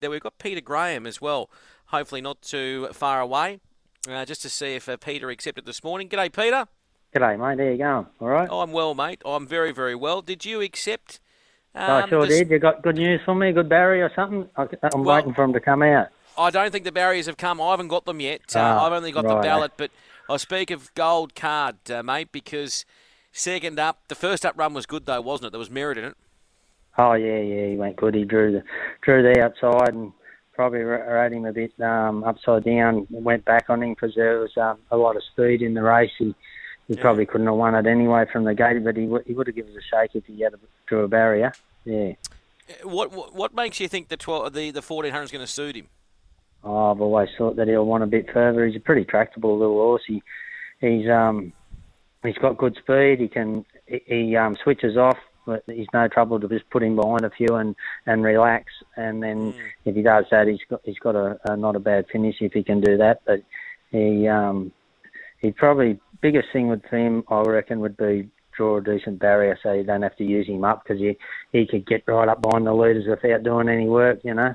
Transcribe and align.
there 0.00 0.10
we've 0.10 0.22
got 0.22 0.38
Peter 0.38 0.60
Graham 0.60 1.06
as 1.06 1.20
well. 1.20 1.50
Hopefully 1.86 2.20
not 2.20 2.42
too 2.42 2.88
far 2.92 3.20
away. 3.20 3.60
Uh, 4.08 4.24
just 4.24 4.42
to 4.42 4.48
see 4.48 4.74
if 4.74 4.88
uh, 4.88 4.96
Peter 4.96 5.30
accepted 5.30 5.66
this 5.66 5.82
morning. 5.82 6.08
G'day, 6.08 6.32
Peter. 6.32 6.66
G'day, 7.14 7.38
mate. 7.38 7.62
How 7.62 7.70
you 7.70 7.78
going? 7.78 8.06
All 8.20 8.28
right? 8.28 8.48
I'm 8.50 8.72
well, 8.72 8.94
mate. 8.94 9.20
I'm 9.24 9.46
very, 9.46 9.72
very 9.72 9.94
well. 9.94 10.22
Did 10.22 10.44
you 10.44 10.60
accept? 10.60 11.20
Um, 11.74 12.04
I 12.04 12.08
sure 12.08 12.26
this... 12.26 12.38
did. 12.38 12.50
You 12.50 12.58
got 12.58 12.82
good 12.82 12.96
news 12.96 13.20
for 13.24 13.34
me? 13.34 13.52
Good 13.52 13.68
Barry 13.68 14.00
or 14.00 14.10
something? 14.14 14.48
I, 14.56 14.62
am 14.62 15.04
well, 15.04 15.16
waiting 15.16 15.34
for 15.34 15.44
him 15.44 15.52
to 15.52 15.60
come 15.60 15.82
out. 15.82 16.08
I 16.36 16.50
don't 16.50 16.70
think 16.70 16.84
the 16.84 16.92
barriers 16.92 17.26
have 17.26 17.36
come. 17.36 17.60
I 17.60 17.72
haven't 17.72 17.88
got 17.88 18.04
them 18.04 18.20
yet. 18.20 18.54
Uh, 18.54 18.60
ah, 18.60 18.86
I've 18.86 18.92
only 18.92 19.10
got 19.10 19.24
right. 19.24 19.34
the 19.34 19.40
ballot, 19.40 19.72
but 19.76 19.90
I 20.28 20.36
speak 20.36 20.70
of 20.70 20.94
gold 20.94 21.34
card, 21.34 21.90
uh, 21.90 22.02
mate, 22.02 22.30
because 22.30 22.84
second 23.32 23.80
up, 23.80 24.02
the 24.06 24.14
first 24.14 24.46
up 24.46 24.56
run 24.56 24.72
was 24.72 24.86
good 24.86 25.06
though, 25.06 25.20
wasn't 25.20 25.48
it? 25.48 25.50
There 25.50 25.58
was 25.58 25.70
merit 25.70 25.98
in 25.98 26.04
it. 26.04 26.16
Oh 26.98 27.12
yeah, 27.12 27.38
yeah, 27.38 27.68
he 27.68 27.76
went 27.76 27.96
good. 27.96 28.14
He 28.14 28.24
drew 28.24 28.52
the 28.52 28.64
drew 29.02 29.22
the 29.22 29.40
outside 29.40 29.94
and 29.94 30.12
probably 30.52 30.80
rode 30.80 31.32
him 31.32 31.44
a 31.44 31.52
bit 31.52 31.72
um, 31.80 32.24
upside 32.24 32.64
down. 32.64 33.06
Went 33.10 33.44
back 33.44 33.66
on 33.68 33.82
him 33.84 33.90
because 33.90 34.16
there 34.16 34.40
was 34.40 34.50
um, 34.56 34.78
a 34.90 34.96
lot 34.96 35.14
of 35.14 35.22
speed 35.32 35.62
in 35.62 35.74
the 35.74 35.82
race. 35.82 36.10
He, 36.18 36.34
he 36.88 36.94
yeah. 36.94 37.00
probably 37.00 37.24
couldn't 37.24 37.46
have 37.46 37.54
won 37.54 37.76
it 37.76 37.86
anyway 37.86 38.24
from 38.32 38.42
the 38.42 38.54
gate, 38.54 38.82
but 38.82 38.96
he, 38.96 39.04
w- 39.04 39.22
he 39.24 39.34
would 39.34 39.46
have 39.46 39.54
given 39.54 39.70
us 39.76 39.78
a 39.78 39.96
shake 39.96 40.16
if 40.16 40.24
he 40.26 40.40
had 40.40 40.54
a, 40.54 40.58
drew 40.88 41.04
a 41.04 41.08
barrier. 41.08 41.52
Yeah. 41.84 42.14
What, 42.82 43.12
what 43.12 43.32
what 43.32 43.54
makes 43.54 43.78
you 43.78 43.86
think 43.86 44.08
the 44.08 44.16
12, 44.16 44.52
the 44.52 44.70
the 44.72 44.82
fourteen 44.82 45.12
hundred 45.12 45.24
is 45.24 45.30
going 45.30 45.46
to 45.46 45.50
suit 45.50 45.76
him? 45.76 45.86
Oh, 46.64 46.90
I've 46.90 47.00
always 47.00 47.28
thought 47.38 47.54
that 47.56 47.68
he'll 47.68 47.86
want 47.86 48.02
a 48.02 48.08
bit 48.08 48.26
further. 48.32 48.66
He's 48.66 48.76
a 48.76 48.80
pretty 48.80 49.04
tractable 49.04 49.56
little 49.56 49.76
horse. 49.76 50.02
He, 50.06 50.20
he's 50.80 51.08
um, 51.08 51.52
he's 52.24 52.36
got 52.38 52.58
good 52.58 52.76
speed. 52.76 53.20
He 53.20 53.28
can 53.28 53.64
he, 53.86 54.02
he 54.06 54.36
um, 54.36 54.56
switches 54.64 54.96
off 54.96 55.16
he's 55.66 55.86
no 55.92 56.08
trouble 56.08 56.40
to 56.40 56.48
just 56.48 56.68
put 56.70 56.82
him 56.82 56.96
behind 56.96 57.24
a 57.24 57.30
few 57.30 57.54
and, 57.56 57.74
and 58.06 58.22
relax. 58.22 58.72
And 58.96 59.22
then 59.22 59.52
mm. 59.52 59.58
if 59.84 59.94
he 59.94 60.02
does 60.02 60.24
that, 60.30 60.46
he's 60.46 60.60
got 60.68 60.80
he's 60.84 60.98
got 60.98 61.16
a, 61.16 61.38
a 61.44 61.56
not 61.56 61.76
a 61.76 61.80
bad 61.80 62.06
finish 62.10 62.36
if 62.40 62.52
he 62.52 62.62
can 62.62 62.80
do 62.80 62.96
that. 62.98 63.20
But 63.26 63.42
he 63.90 64.28
um 64.28 64.72
he 65.40 65.52
probably 65.52 66.00
biggest 66.20 66.48
thing 66.52 66.68
with 66.68 66.84
him 66.86 67.24
I 67.28 67.42
reckon 67.42 67.80
would 67.80 67.96
be 67.96 68.28
draw 68.56 68.78
a 68.78 68.82
decent 68.82 69.20
barrier 69.20 69.56
so 69.62 69.72
you 69.72 69.84
don't 69.84 70.02
have 70.02 70.16
to 70.16 70.24
use 70.24 70.48
him 70.48 70.64
up 70.64 70.82
because 70.82 71.00
he 71.00 71.16
he 71.52 71.66
could 71.66 71.86
get 71.86 72.02
right 72.06 72.28
up 72.28 72.42
behind 72.42 72.66
the 72.66 72.74
leaders 72.74 73.06
without 73.08 73.42
doing 73.42 73.68
any 73.68 73.88
work, 73.88 74.20
you 74.24 74.34
know. 74.34 74.54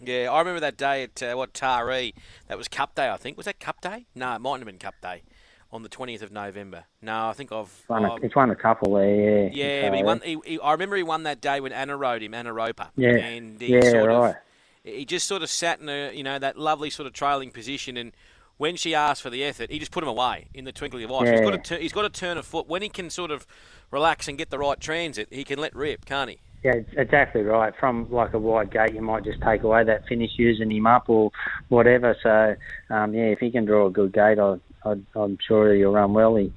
Yeah, 0.00 0.30
I 0.30 0.38
remember 0.40 0.60
that 0.60 0.76
day 0.76 1.04
at 1.04 1.22
uh, 1.22 1.34
what 1.34 1.54
Taree. 1.54 2.14
That 2.48 2.58
was 2.58 2.68
Cup 2.68 2.94
Day, 2.94 3.08
I 3.08 3.16
think. 3.16 3.36
Was 3.36 3.46
that 3.46 3.60
Cup 3.60 3.80
Day? 3.80 4.06
No, 4.14 4.34
it 4.34 4.40
mightn't 4.40 4.60
have 4.60 4.66
been 4.66 4.78
Cup 4.78 4.96
Day 5.00 5.22
on 5.74 5.82
the 5.82 5.88
20th 5.88 6.22
of 6.22 6.30
November. 6.30 6.84
No, 7.02 7.28
I 7.28 7.32
think 7.32 7.50
I've. 7.50 7.68
Won 7.88 8.04
a, 8.04 8.20
he's 8.20 8.34
won 8.34 8.50
a 8.50 8.54
couple 8.54 8.94
there, 8.94 9.48
yeah. 9.48 9.50
Yeah, 9.52 9.90
but 9.90 9.96
he 9.96 10.04
won. 10.04 10.20
He, 10.24 10.38
he, 10.46 10.60
I 10.60 10.72
remember 10.72 10.96
he 10.96 11.02
won 11.02 11.24
that 11.24 11.40
day 11.40 11.60
when 11.60 11.72
Anna 11.72 11.96
rode 11.96 12.22
him, 12.22 12.32
Anna 12.32 12.52
Roper. 12.52 12.88
Yeah. 12.96 13.16
And 13.16 13.60
he 13.60 13.74
yeah, 13.74 13.90
sort 13.90 14.08
right. 14.08 14.30
Of, 14.30 14.36
he 14.84 15.04
just 15.04 15.26
sort 15.26 15.42
of 15.42 15.50
sat 15.50 15.80
in 15.80 15.88
a, 15.88 16.14
you 16.14 16.22
know, 16.22 16.38
that 16.38 16.56
lovely 16.56 16.90
sort 16.90 17.08
of 17.08 17.12
trailing 17.12 17.50
position, 17.50 17.96
and 17.96 18.12
when 18.56 18.76
she 18.76 18.94
asked 18.94 19.20
for 19.20 19.30
the 19.30 19.42
effort, 19.42 19.70
he 19.70 19.80
just 19.80 19.90
put 19.90 20.04
him 20.04 20.08
away 20.08 20.46
in 20.54 20.64
the 20.64 20.72
twinkling 20.72 21.02
of 21.04 21.10
eyes. 21.10 21.26
Yeah. 21.26 21.32
He's 21.32 21.50
got 21.50 21.64
to, 21.64 21.76
he's 21.76 21.92
got 21.92 22.02
to 22.02 22.20
turn 22.20 22.38
a 22.38 22.42
foot 22.42 22.68
when 22.68 22.80
he 22.80 22.88
can 22.88 23.10
sort 23.10 23.32
of 23.32 23.44
relax 23.90 24.28
and 24.28 24.38
get 24.38 24.50
the 24.50 24.58
right 24.58 24.78
transit. 24.78 25.28
He 25.30 25.42
can 25.42 25.58
let 25.58 25.74
rip, 25.74 26.04
can't 26.04 26.30
he? 26.30 26.38
Yeah, 26.62 26.76
exactly 26.96 27.42
right. 27.42 27.74
From 27.78 28.10
like 28.10 28.32
a 28.32 28.38
wide 28.38 28.70
gate, 28.70 28.94
you 28.94 29.02
might 29.02 29.24
just 29.24 29.42
take 29.42 29.64
away 29.64 29.84
that 29.84 30.06
finish 30.06 30.30
using 30.36 30.70
him 30.70 30.86
up 30.86 31.08
or 31.08 31.30
whatever. 31.68 32.16
So, 32.22 32.94
um, 32.94 33.12
yeah, 33.12 33.24
if 33.24 33.40
he 33.40 33.50
can 33.50 33.66
draw 33.66 33.86
a 33.86 33.90
good 33.90 34.14
gate, 34.14 34.38
I, 34.38 34.56
I, 34.84 34.94
I'm 35.14 35.38
sure 35.46 35.74
he'll 35.74 35.92
run 35.92 36.14
well. 36.14 36.36
He 36.36 36.52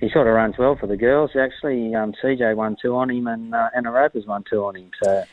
he 0.00 0.08
sort 0.10 0.26
of 0.26 0.34
runs 0.34 0.56
well 0.58 0.76
for 0.76 0.86
the 0.86 0.96
girls. 0.96 1.30
Actually, 1.38 1.94
um, 1.94 2.14
CJ 2.22 2.56
won 2.56 2.76
two 2.80 2.96
on 2.96 3.10
him, 3.10 3.26
and 3.26 3.54
uh, 3.54 3.68
Anna 3.76 3.92
Roper's 3.92 4.26
won 4.26 4.44
two 4.48 4.64
on 4.64 4.76
him. 4.76 4.90
So, 5.02 5.24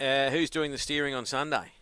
uh, 0.00 0.30
who's 0.30 0.48
doing 0.48 0.70
the 0.70 0.78
steering 0.78 1.14
on 1.14 1.26
Sunday? 1.26 1.72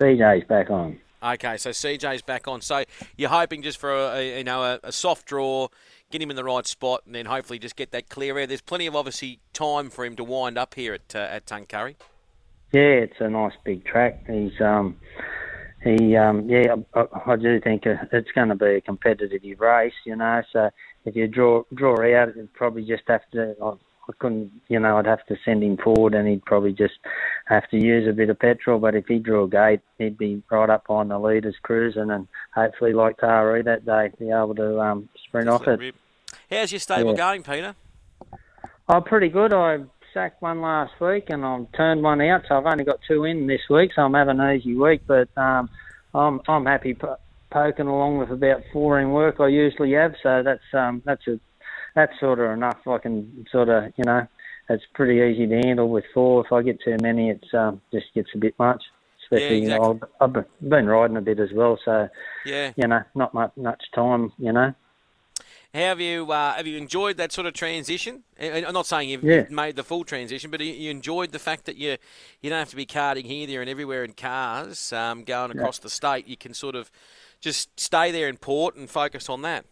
CJ's 0.00 0.46
back 0.46 0.70
on. 0.70 0.98
Okay, 1.22 1.56
so 1.56 1.70
CJ's 1.70 2.22
back 2.22 2.46
on. 2.46 2.60
So 2.60 2.84
you're 3.16 3.30
hoping 3.30 3.62
just 3.62 3.78
for 3.78 3.92
a, 3.92 4.16
a 4.16 4.38
you 4.38 4.44
know 4.44 4.62
a, 4.62 4.80
a, 4.84 4.92
soft 4.92 5.26
draw, 5.26 5.68
get 6.10 6.20
him 6.20 6.30
in 6.30 6.36
the 6.36 6.44
right 6.44 6.66
spot, 6.66 7.02
and 7.06 7.14
then 7.14 7.26
hopefully 7.26 7.58
just 7.58 7.76
get 7.76 7.90
that 7.92 8.08
clear 8.08 8.38
air. 8.38 8.46
There's 8.46 8.60
plenty 8.60 8.86
of 8.86 8.94
obviously 8.94 9.40
time 9.52 9.88
for 9.88 10.04
him 10.04 10.16
to 10.16 10.24
wind 10.24 10.58
up 10.58 10.74
here 10.74 10.94
at 10.94 11.14
uh, 11.14 11.20
at 11.30 11.46
Tuncurry. 11.46 11.96
Yeah, 12.72 12.82
it's 12.82 13.20
a 13.20 13.30
nice 13.30 13.54
big 13.64 13.84
track. 13.84 14.26
He's 14.26 14.60
um 14.60 14.96
he 15.86 16.16
um 16.16 16.48
yeah 16.48 16.74
I, 16.94 17.04
I 17.26 17.36
do 17.36 17.60
think 17.60 17.84
it's 17.86 18.32
going 18.32 18.48
to 18.48 18.54
be 18.54 18.74
a 18.74 18.80
competitive 18.80 19.60
race. 19.60 19.94
You 20.04 20.16
know, 20.16 20.42
so 20.52 20.70
if 21.04 21.16
you 21.16 21.28
draw 21.28 21.62
draw 21.74 21.94
out, 22.20 22.36
you'd 22.36 22.52
probably 22.52 22.84
just 22.84 23.04
have 23.06 23.22
to. 23.32 23.54
I, 23.62 23.72
I 24.08 24.12
couldn't, 24.20 24.52
you 24.68 24.78
know, 24.78 24.98
I'd 24.98 25.06
have 25.06 25.26
to 25.26 25.36
send 25.44 25.64
him 25.64 25.76
forward, 25.78 26.14
and 26.14 26.28
he'd 26.28 26.44
probably 26.44 26.72
just 26.72 26.94
have 27.46 27.68
to 27.70 27.76
use 27.76 28.08
a 28.08 28.12
bit 28.12 28.30
of 28.30 28.38
petrol. 28.38 28.78
But 28.78 28.94
if 28.94 29.06
he 29.06 29.18
drew 29.18 29.42
a 29.42 29.48
gate, 29.48 29.80
he'd 29.98 30.16
be 30.16 30.42
right 30.48 30.70
up 30.70 30.84
on 30.88 31.08
the 31.08 31.18
leaders 31.18 31.56
cruising, 31.62 32.10
and 32.10 32.28
hopefully, 32.54 32.92
like 32.92 33.16
Taree 33.16 33.64
that 33.64 33.84
day, 33.84 34.12
be 34.18 34.30
able 34.30 34.54
to 34.56 34.80
um, 34.80 35.08
sprint 35.26 35.48
Just 35.48 35.62
off 35.62 35.80
it. 35.80 35.94
How's 36.50 36.70
your 36.70 36.78
stable 36.78 37.12
yeah. 37.12 37.16
going, 37.16 37.42
Peter? 37.42 37.74
Oh, 38.88 39.00
pretty 39.00 39.28
good. 39.28 39.52
I 39.52 39.78
sacked 40.16 40.40
one 40.40 40.62
last 40.62 40.98
week, 40.98 41.26
and 41.28 41.44
I've 41.44 41.70
turned 41.76 42.02
one 42.02 42.22
out, 42.22 42.42
so 42.48 42.56
I've 42.56 42.64
only 42.64 42.84
got 42.84 43.00
two 43.06 43.24
in 43.24 43.46
this 43.46 43.60
week, 43.68 43.90
so 43.94 44.00
I'm 44.00 44.14
having 44.14 44.40
an 44.40 44.56
easy 44.56 44.74
week. 44.74 45.02
But 45.06 45.28
um, 45.36 45.68
I'm 46.14 46.40
I'm 46.48 46.64
happy 46.64 46.94
po- 46.94 47.18
poking 47.50 47.86
along 47.86 48.18
with 48.18 48.30
about 48.30 48.62
four 48.72 48.98
in 48.98 49.10
work 49.10 49.40
I 49.40 49.48
usually 49.48 49.92
have, 49.92 50.14
so 50.22 50.42
that's 50.42 50.64
um, 50.72 51.02
that's 51.04 51.26
a 51.28 51.38
that's 51.94 52.18
sort 52.18 52.40
of 52.40 52.50
enough. 52.50 52.78
I 52.86 52.96
can 52.96 53.46
sort 53.52 53.68
of, 53.68 53.92
you 53.98 54.04
know, 54.04 54.26
it's 54.70 54.84
pretty 54.94 55.20
easy 55.20 55.46
to 55.46 55.66
handle 55.66 55.90
with 55.90 56.04
four. 56.14 56.44
If 56.46 56.50
I 56.50 56.62
get 56.62 56.78
too 56.82 56.96
many, 57.02 57.28
it's 57.28 57.52
um, 57.52 57.82
just 57.92 58.06
gets 58.14 58.30
a 58.34 58.38
bit 58.38 58.54
much. 58.58 58.82
Especially, 59.22 59.58
yeah, 59.58 59.74
exactly. 59.74 59.88
you 59.88 60.00
know, 60.00 60.08
I've, 60.20 60.36
I've 60.36 60.70
been 60.70 60.86
riding 60.86 61.16
a 61.16 61.20
bit 61.20 61.40
as 61.40 61.50
well, 61.52 61.78
so 61.84 62.08
yeah, 62.46 62.72
you 62.76 62.88
know, 62.88 63.02
not 63.14 63.34
much 63.34 63.52
much 63.56 63.82
time, 63.94 64.32
you 64.38 64.52
know. 64.52 64.72
How 65.74 65.80
have 65.80 66.00
you 66.00 66.30
uh, 66.30 66.54
have 66.54 66.66
you 66.66 66.76
enjoyed 66.76 67.16
that 67.18 67.32
sort 67.32 67.46
of 67.46 67.54
transition? 67.54 68.22
I'm 68.40 68.72
not 68.72 68.86
saying 68.86 69.10
you've, 69.10 69.24
yeah. 69.24 69.44
made 69.50 69.76
the 69.76 69.84
full 69.84 70.04
transition, 70.04 70.50
but 70.50 70.60
you 70.60 70.90
enjoyed 70.90 71.32
the 71.32 71.38
fact 71.38 71.66
that 71.66 71.76
you 71.76 71.96
you 72.40 72.50
don't 72.50 72.58
have 72.58 72.70
to 72.70 72.76
be 72.76 72.86
carting 72.86 73.26
here, 73.26 73.46
there, 73.46 73.60
and 73.60 73.68
everywhere 73.68 74.04
in 74.04 74.12
cars, 74.12 74.92
um, 74.92 75.24
going 75.24 75.50
across 75.50 75.78
yeah. 75.78 75.82
the 75.82 75.90
state. 75.90 76.26
You 76.26 76.36
can 76.36 76.54
sort 76.54 76.74
of 76.74 76.90
just 77.40 77.78
stay 77.78 78.10
there 78.10 78.28
in 78.28 78.36
port 78.36 78.76
and 78.76 78.88
focus 78.88 79.28
on 79.28 79.42
that. 79.42 79.64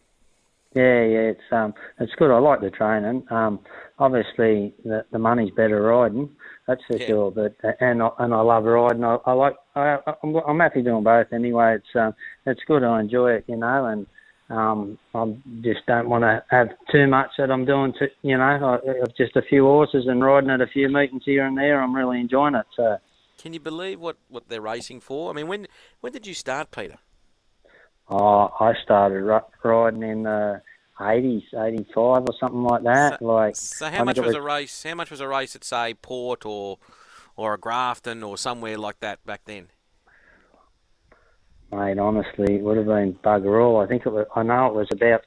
Yeah, 0.74 1.04
yeah, 1.04 1.30
it's 1.30 1.52
um, 1.52 1.72
it's 2.00 2.12
good. 2.16 2.30
I 2.30 2.38
like 2.38 2.60
the 2.60 2.70
training. 2.70 3.24
Um, 3.30 3.60
obviously 3.98 4.74
the 4.84 5.04
the 5.12 5.18
money's 5.18 5.52
better 5.52 5.80
riding, 5.80 6.28
that's 6.66 6.82
for 6.86 6.96
yeah. 6.96 7.06
sure. 7.06 7.30
But 7.30 7.54
and 7.80 8.02
I, 8.02 8.10
and 8.18 8.34
I 8.34 8.40
love 8.40 8.64
riding. 8.64 9.04
I, 9.04 9.18
I 9.24 9.32
like. 9.32 9.56
I, 9.76 9.98
I'm, 10.22 10.34
I'm 10.36 10.60
happy 10.60 10.82
doing 10.82 11.04
both 11.04 11.32
anyway. 11.32 11.76
It's 11.76 11.96
um, 11.96 12.14
it's 12.46 12.60
good. 12.66 12.82
I 12.82 13.00
enjoy 13.00 13.32
it, 13.32 13.44
you 13.46 13.56
know, 13.56 13.86
and 13.86 14.06
um, 14.50 14.98
I 15.14 15.36
just 15.62 15.86
don't 15.86 16.08
want 16.08 16.22
to 16.22 16.44
have 16.50 16.68
too 16.92 17.06
much 17.06 17.30
that 17.38 17.50
I'm 17.50 17.64
doing. 17.64 17.92
To 17.98 18.08
you 18.22 18.36
know, 18.36 18.80
I've 19.02 19.16
just 19.16 19.36
a 19.36 19.42
few 19.42 19.64
horses 19.64 20.06
and 20.06 20.22
riding 20.22 20.50
at 20.50 20.60
a 20.60 20.66
few 20.66 20.88
meetings 20.88 21.22
here 21.24 21.46
and 21.46 21.56
there. 21.56 21.82
I'm 21.82 21.94
really 21.94 22.20
enjoying 22.20 22.54
it. 22.54 22.66
So. 22.76 22.98
Can 23.38 23.52
you 23.52 23.60
believe 23.60 24.00
what, 24.00 24.16
what 24.28 24.48
they're 24.48 24.60
racing 24.60 25.00
for? 25.00 25.30
I 25.30 25.34
mean, 25.34 25.48
when 25.48 25.66
when 26.00 26.12
did 26.12 26.26
you 26.26 26.34
start, 26.34 26.70
Peter? 26.70 26.98
Oh, 28.08 28.50
I 28.60 28.74
started 28.82 29.22
riding 29.62 30.02
in 30.02 30.24
the 30.24 30.60
80s, 30.98 31.42
85 31.54 31.96
or 31.96 32.26
something 32.38 32.62
like 32.62 32.82
that. 32.82 33.18
So, 33.18 33.24
like, 33.24 33.56
so 33.56 33.90
how 33.90 34.04
much 34.04 34.18
was, 34.18 34.26
was, 34.26 34.34
a 34.34 34.42
race? 34.42 34.82
How 34.82 34.94
much 34.94 35.10
was 35.10 35.20
a 35.20 35.28
race 35.28 35.56
at 35.56 35.64
say 35.64 35.94
Port 35.94 36.44
or 36.44 36.78
or 37.36 37.54
a 37.54 37.58
Grafton 37.58 38.22
or 38.22 38.36
somewhere 38.36 38.76
like 38.76 39.00
that 39.00 39.24
back 39.24 39.42
then? 39.46 39.68
Mate, 41.74 41.98
honestly, 41.98 42.56
it 42.56 42.62
would 42.62 42.76
have 42.76 42.86
been 42.86 43.14
bugger 43.24 43.62
all. 43.62 43.80
I 43.80 43.86
think 43.86 44.06
it 44.06 44.10
was. 44.10 44.26
I 44.36 44.42
know 44.42 44.66
it 44.66 44.74
was 44.74 44.88
about 44.92 45.24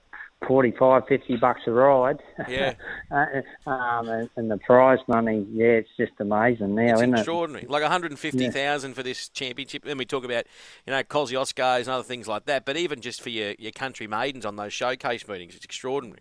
45, 0.47 1.03
50 1.07 1.37
bucks 1.37 1.61
a 1.67 1.71
ride. 1.71 2.19
Yeah. 2.47 2.73
Uh, 3.09 3.69
um, 3.69 4.09
and, 4.09 4.29
and, 4.35 4.51
the 4.51 4.57
prize 4.57 4.99
money, 5.07 5.47
yeah, 5.49 5.67
it's 5.67 5.89
just 5.95 6.11
amazing 6.19 6.75
now, 6.75 6.83
it's 6.83 6.93
isn't 6.95 7.13
it? 7.13 7.19
extraordinary. 7.19 7.63
it? 7.63 7.69
Like 7.69 7.83
150,000 7.83 8.89
yeah. 8.89 8.93
for 8.93 9.01
this 9.01 9.29
championship. 9.29 9.85
Then 9.85 9.97
we 9.97 10.03
talk 10.03 10.25
about, 10.25 10.44
you 10.85 10.91
know, 10.91 11.01
Kosciuszko's 11.03 11.88
and 11.88 11.94
other 11.94 12.03
things 12.03 12.27
like 12.27 12.45
that. 12.47 12.65
But 12.65 12.75
even 12.75 13.00
just 13.00 13.21
for 13.21 13.29
your, 13.29 13.53
your 13.57 13.71
country 13.71 14.07
maidens 14.07 14.45
on 14.45 14.57
those 14.57 14.73
showcase 14.73 15.25
meetings, 15.25 15.55
it's 15.55 15.63
extraordinary. 15.63 16.19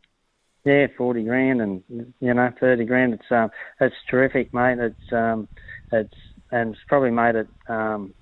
Yeah, 0.65 0.87
40 0.97 1.25
grand 1.25 1.61
and, 1.61 1.83
you 2.21 2.35
know, 2.35 2.53
30 2.61 2.85
grand. 2.85 3.15
It's, 3.15 3.33
um, 3.33 3.51
it's 3.81 3.97
terrific, 4.09 4.55
mate. 4.55 4.79
It's, 4.79 5.13
um, 5.13 5.49
it's, 5.91 6.15
and 6.53 6.75
it's 6.75 6.85
probably 6.87 7.11
made 7.11 7.35
it, 7.35 7.49
um, 7.69 8.15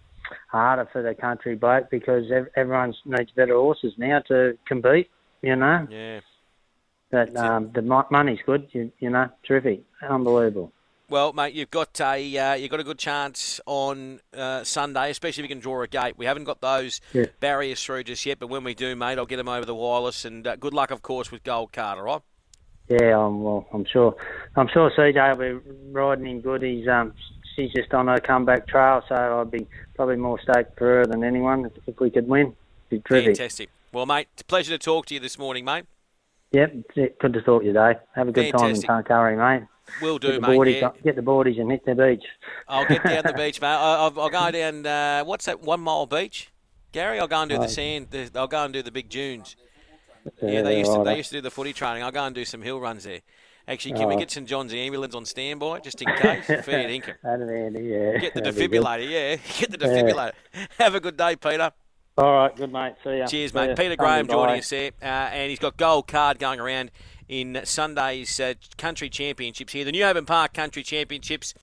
harder 0.48 0.88
for 0.92 1.02
the 1.02 1.14
country 1.14 1.54
bloke 1.54 1.90
because 1.90 2.24
everyone 2.56 2.94
needs 3.04 3.30
better 3.32 3.54
horses 3.54 3.92
now 3.98 4.20
to 4.28 4.56
compete 4.66 5.08
you 5.44 5.56
know. 5.56 5.86
Yeah. 5.90 6.20
But 7.10 7.36
um, 7.36 7.70
the 7.72 7.82
money's 7.82 8.40
good, 8.44 8.66
you, 8.72 8.90
you 8.98 9.10
know, 9.10 9.28
terrific, 9.46 9.84
unbelievable. 10.02 10.72
Well, 11.08 11.32
mate, 11.32 11.54
you've 11.54 11.70
got 11.70 12.00
a 12.00 12.38
uh, 12.38 12.54
you've 12.54 12.70
got 12.70 12.80
a 12.80 12.84
good 12.84 12.98
chance 12.98 13.60
on 13.66 14.20
uh, 14.36 14.64
Sunday, 14.64 15.10
especially 15.10 15.44
if 15.44 15.50
you 15.50 15.54
can 15.54 15.60
draw 15.62 15.82
a 15.82 15.86
gate. 15.86 16.14
We 16.16 16.26
haven't 16.26 16.44
got 16.44 16.60
those 16.60 17.00
yeah. 17.12 17.26
barriers 17.38 17.84
through 17.84 18.04
just 18.04 18.24
yet, 18.26 18.38
but 18.40 18.48
when 18.48 18.64
we 18.64 18.74
do, 18.74 18.96
mate, 18.96 19.18
I'll 19.18 19.26
get 19.26 19.36
them 19.36 19.48
over 19.48 19.66
the 19.66 19.74
wireless. 19.74 20.24
And 20.24 20.44
uh, 20.46 20.56
good 20.56 20.74
luck, 20.74 20.90
of 20.90 21.02
course, 21.02 21.30
with 21.30 21.44
Gold 21.44 21.72
Card, 21.72 21.98
all 21.98 22.04
right? 22.04 22.22
Yeah, 22.88 23.18
I'm, 23.18 23.42
well, 23.42 23.66
I'm 23.72 23.84
sure. 23.84 24.16
I'm 24.56 24.68
sure 24.72 24.90
CJ 24.90 25.36
will 25.36 25.60
be 25.60 25.70
riding 25.92 26.26
him 26.26 26.40
good. 26.40 26.62
He's 26.62 26.88
um, 26.88 27.12
she's 27.54 27.72
just 27.72 27.92
on 27.94 28.08
her 28.08 28.18
comeback 28.20 28.66
trail, 28.66 29.02
so 29.08 29.40
I'd 29.40 29.50
be 29.50 29.66
probably 29.94 30.16
more 30.16 30.40
stoked 30.40 30.78
for 30.78 30.86
her 30.86 31.06
than 31.06 31.24
anyone 31.24 31.66
if, 31.66 31.72
if 31.86 32.00
we 32.00 32.10
could 32.10 32.28
win. 32.28 32.54
It'd 32.90 33.02
be 33.04 33.08
terrific. 33.08 33.36
Fantastic. 33.36 33.70
Well, 33.92 34.06
mate, 34.06 34.28
it's 34.32 34.42
a 34.42 34.44
pleasure 34.44 34.76
to 34.76 34.78
talk 34.78 35.06
to 35.06 35.14
you 35.14 35.20
this 35.20 35.38
morning, 35.38 35.64
mate. 35.64 35.84
Yep, 36.52 36.74
good 36.94 37.32
to 37.32 37.42
talk 37.42 37.62
to 37.62 37.66
you, 37.66 37.72
Dave. 37.72 37.96
Have 38.14 38.28
a 38.28 38.32
good 38.32 38.52
Fantastic. 38.52 38.86
time 38.86 38.98
in 38.98 39.04
Tuncurry, 39.04 39.60
mate. 39.60 39.68
Will 40.00 40.18
do, 40.18 40.32
get 40.32 40.40
mate. 40.40 40.50
Boardies, 40.50 40.80
yeah. 40.80 40.90
Get 41.02 41.16
the 41.16 41.22
boardies 41.22 41.60
and 41.60 41.70
hit 41.70 41.84
the 41.84 41.94
beach. 41.94 42.24
I'll 42.68 42.86
get 42.86 43.04
down 43.04 43.22
the 43.26 43.32
beach, 43.36 43.60
mate. 43.60 43.68
I'll, 43.68 44.12
I'll 44.18 44.30
go 44.30 44.50
down. 44.50 44.86
Uh, 44.86 45.24
what's 45.24 45.44
that? 45.46 45.60
One 45.60 45.80
mile 45.80 46.06
beach, 46.06 46.50
Gary. 46.92 47.18
I'll 47.20 47.28
go 47.28 47.40
and 47.40 47.50
do 47.50 47.58
the 47.58 47.68
sand. 47.68 48.08
The, 48.10 48.30
I'll 48.34 48.46
go 48.46 48.64
and 48.64 48.72
do 48.72 48.82
the 48.82 48.90
big 48.90 49.08
dunes. 49.08 49.56
Yeah, 50.42 50.62
they 50.62 50.78
used 50.78 50.92
to 50.92 51.02
they 51.04 51.16
used 51.16 51.30
to 51.30 51.36
do 51.36 51.40
the 51.42 51.50
footy 51.50 51.72
training. 51.72 52.02
I'll 52.02 52.12
go 52.12 52.24
and 52.24 52.34
do 52.34 52.44
some 52.44 52.62
hill 52.62 52.80
runs 52.80 53.04
there. 53.04 53.20
Actually, 53.66 53.93
can 53.93 54.05
oh. 54.05 54.08
we 54.08 54.16
get 54.16 54.31
St 54.31 54.46
John's 54.46 54.75
ambulance 54.75 55.14
on 55.14 55.25
standby 55.25 55.81
just 55.81 56.00
in 56.02 56.08
case? 56.16 56.46
Fair 56.64 56.88
income. 56.88 57.14
yeah. 57.25 58.19
Get 58.19 58.34
the 58.34 58.43
defibrillator, 58.43 59.08
yeah. 59.08 59.37
Get 59.58 59.70
the 59.70 59.78
defibrillator. 59.78 60.32
Yeah. 60.55 60.66
Have 60.78 60.94
a 60.94 61.00
good 61.00 61.16
day, 61.16 61.37
Peter. 61.37 61.72
All 62.16 62.32
right, 62.32 62.55
good 62.55 62.72
mate. 62.72 62.94
See 63.02 63.19
ya. 63.19 63.26
Cheers, 63.26 63.50
See 63.50 63.58
mate. 63.58 63.70
Ya. 63.70 63.75
Peter 63.75 63.96
Graham 63.96 64.28
joining 64.28 64.61
us 64.61 64.70
there, 64.70 64.93
uh, 65.02 65.05
and 65.05 65.50
he's 65.50 65.58
got 65.58 65.76
gold 65.76 66.06
card 66.06 66.38
going 66.38 66.61
around 66.61 66.93
in 67.28 67.61
Sunday's 67.64 68.38
uh, 68.38 68.55
country 68.76 69.08
championships 69.11 69.72
here. 69.72 69.84
The 69.84 69.93
Newhaven 69.93 70.26
Park 70.26 70.52
Country 70.55 70.82
Championships 70.82 71.52